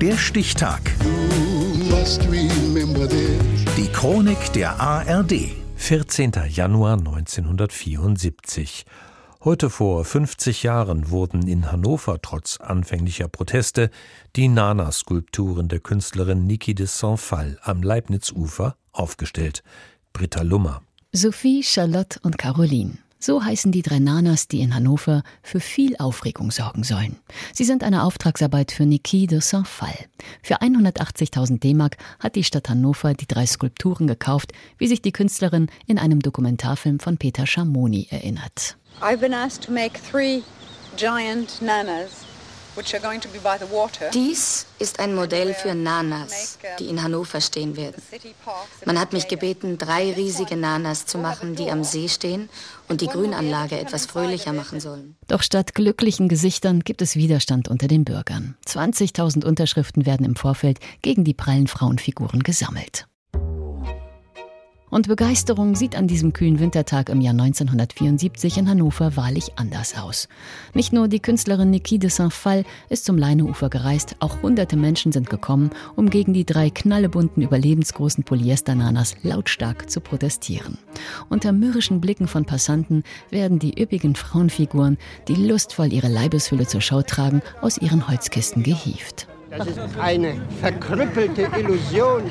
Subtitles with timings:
[0.00, 0.80] Der Stichtag.
[3.76, 5.32] Die Chronik der ARD.
[5.74, 6.32] 14.
[6.50, 8.86] Januar 1974.
[9.42, 13.90] Heute vor 50 Jahren wurden in Hannover trotz anfänglicher Proteste
[14.36, 19.64] die Nana-Skulpturen der Künstlerin Niki de Saint-Phal am Leibnizufer aufgestellt.
[20.12, 20.82] Britta Lummer.
[21.10, 22.98] Sophie, Charlotte und Caroline.
[23.20, 27.16] So heißen die drei Nanas, die in Hannover für viel Aufregung sorgen sollen.
[27.52, 29.94] Sie sind eine Auftragsarbeit für Niki de Saint-Phal.
[30.42, 35.68] Für 180.000 D-Mark hat die Stadt Hannover die drei Skulpturen gekauft, wie sich die Künstlerin
[35.86, 38.76] in einem Dokumentarfilm von Peter Schamoni erinnert.
[39.00, 40.42] I've been asked to make three
[40.96, 42.27] giant nanas
[44.12, 48.00] dies ist ein Modell für Nanas, die in Hannover stehen werden.
[48.84, 52.48] Man hat mich gebeten, drei riesige Nanas zu machen, die am See stehen
[52.88, 55.16] und die Grünanlage etwas fröhlicher machen sollen.
[55.26, 58.56] Doch statt glücklichen Gesichtern gibt es Widerstand unter den Bürgern.
[58.66, 63.06] 20.000 Unterschriften werden im Vorfeld gegen die prallen Frauenfiguren gesammelt.
[64.90, 70.28] Und Begeisterung sieht an diesem kühlen Wintertag im Jahr 1974 in Hannover wahrlich anders aus.
[70.74, 75.28] Nicht nur die Künstlerin Niki de Saint-Phal ist zum Leineufer gereist, auch hunderte Menschen sind
[75.30, 80.78] gekommen, um gegen die drei knallebunten, überlebensgroßen Polyesternanas lautstark zu protestieren.
[81.28, 87.02] Unter mürrischen Blicken von Passanten werden die üppigen Frauenfiguren, die lustvoll ihre Leibesfülle zur Schau
[87.02, 89.28] tragen, aus ihren Holzkisten gehievt.
[89.50, 92.30] Das ist eine verkrüppelte Illusion.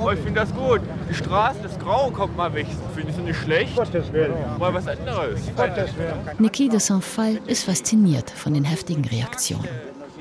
[0.00, 0.80] Oh, ich finde das gut.
[1.08, 2.66] Die Straße, das Grau kommt mal weg.
[2.94, 3.76] Finde ich nicht schlecht.
[3.76, 4.32] Gottes Willen.
[4.58, 5.40] Mal was anderes.
[5.56, 6.14] Gottes Willen.
[6.38, 9.68] Niki de Saint-Phal ist fasziniert von den heftigen Reaktionen.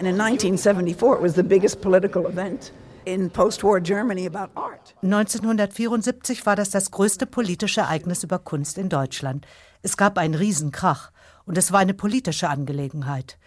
[0.00, 2.72] in 1974 it was the biggest political event
[3.04, 4.94] in post-war Germany about art.
[5.02, 9.46] 1974 war das das größte politische Ereignis über Kunst in Deutschland.
[9.82, 11.10] Es gab einen Riesenkrach
[11.44, 13.38] und es war eine politische Angelegenheit.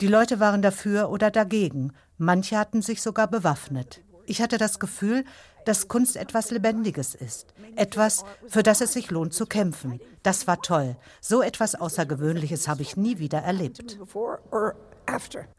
[0.00, 1.92] Die Leute waren dafür oder dagegen.
[2.18, 4.02] Manche hatten sich sogar bewaffnet.
[4.26, 5.24] Ich hatte das Gefühl,
[5.64, 7.54] dass Kunst etwas Lebendiges ist.
[7.74, 10.00] Etwas, für das es sich lohnt zu kämpfen.
[10.22, 10.96] Das war toll.
[11.20, 13.98] So etwas Außergewöhnliches habe ich nie wieder erlebt.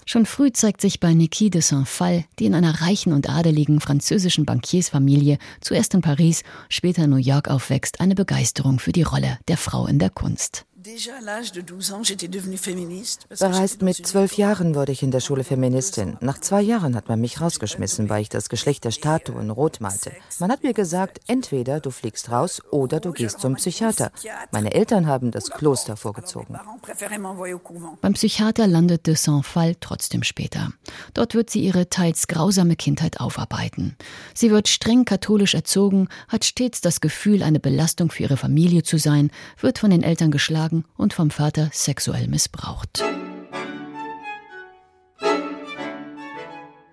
[0.06, 4.46] Schon früh zeigt sich bei Niki de Saint-Phal, die in einer reichen und adeligen französischen
[4.46, 9.58] Bankiersfamilie zuerst in Paris, später in New York aufwächst, eine Begeisterung für die Rolle der
[9.58, 10.67] Frau in der Kunst.
[13.40, 16.18] Bereits mit zwölf Jahren wurde ich in der Schule Feministin.
[16.22, 20.12] Nach zwei Jahren hat man mich rausgeschmissen, weil ich das Geschlecht der Statuen rot malte.
[20.38, 24.12] Man hat mir gesagt, entweder du fliegst raus oder du gehst zum Psychiater.
[24.52, 26.60] Meine Eltern haben das Kloster vorgezogen.
[28.02, 30.74] Beim Psychiater landet de Saint-Phal trotzdem später.
[31.16, 33.98] Dort wird sie ihre teils grausame Kindheit aufarbeiten.
[34.36, 39.00] Sie wird streng katholisch erzogen, hat stets das Gefühl, eine Belastung für ihre Familie zu
[39.00, 43.04] sein, wird von den Eltern geschlagen geschlagen und vom Vater sexuell missbraucht.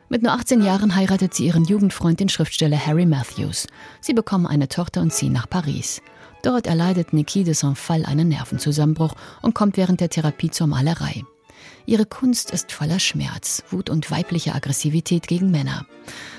[0.09, 3.67] Mit nur 18 Jahren heiratet sie ihren Jugendfreund, den Schriftsteller Harry Matthews.
[4.01, 6.01] Sie bekommen eine Tochter und ziehen nach Paris.
[6.43, 11.25] Dort erleidet Niki de Saint-Phal einen Nervenzusammenbruch und kommt während der Therapie zur Malerei.
[11.87, 15.87] Ihre Kunst ist voller Schmerz, Wut und weiblicher Aggressivität gegen Männer.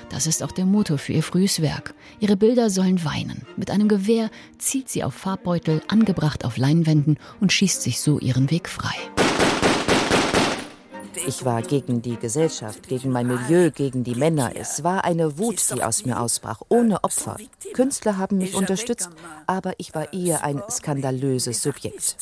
[0.08, 1.94] Das ist auch der Motor für ihr frühes Werk.
[2.20, 3.46] Ihre Bilder sollen weinen.
[3.56, 8.50] Mit einem Gewehr zielt sie auf Farbbeutel, angebracht auf Leinwänden und schießt sich so ihren
[8.50, 8.94] Weg frei.
[11.26, 14.52] Ich war gegen die Gesellschaft, gegen mein Milieu, gegen die Männer.
[14.54, 17.36] Es war eine Wut, die aus mir ausbrach, ohne Opfer.
[17.72, 19.10] Künstler haben mich unterstützt,
[19.46, 22.16] aber ich war eher ein skandalöses Subjekt.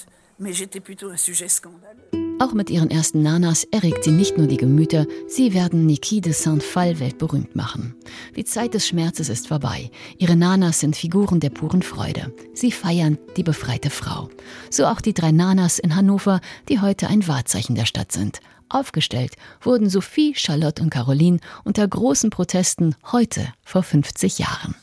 [2.40, 6.32] Auch mit ihren ersten Nanas erregt sie nicht nur die Gemüter, sie werden Niki de
[6.32, 7.94] Saint-Phal weltberühmt machen.
[8.36, 9.90] Die Zeit des Schmerzes ist vorbei.
[10.18, 12.34] Ihre Nanas sind Figuren der puren Freude.
[12.52, 14.28] Sie feiern die befreite Frau.
[14.68, 18.40] So auch die drei Nanas in Hannover, die heute ein Wahrzeichen der Stadt sind.
[18.68, 24.74] Aufgestellt wurden Sophie, Charlotte und Caroline unter großen Protesten heute vor 50 Jahren.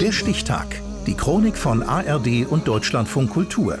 [0.00, 0.80] Der Stichtag.
[1.06, 3.80] Die Chronik von ARD und Deutschlandfunk Kultur.